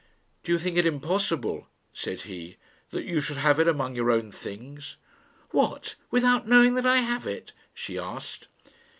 "Do 0.41 0.51
you 0.51 0.57
think 0.57 0.77
it 0.77 0.85
impossible," 0.87 1.67
said 1.93 2.21
he, 2.21 2.57
"that 2.89 3.05
you 3.05 3.19
should 3.21 3.37
have 3.37 3.59
it 3.59 3.67
among 3.67 3.95
your 3.95 4.09
own 4.09 4.31
things?" 4.31 4.97
"What! 5.51 5.93
without 6.09 6.47
knowing 6.47 6.73
that 6.73 6.87
I 6.87 6.97
have 6.97 7.27
it?" 7.27 7.53
she 7.75 7.99
asked. 7.99 8.47